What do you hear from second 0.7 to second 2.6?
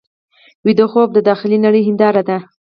خوب د داخلي نړۍ هنداره ده